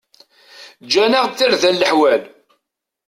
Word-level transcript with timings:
Ǧǧan-aɣ-d 0.85 1.33
tarda 1.37 1.71
leḥwal. 1.71 2.23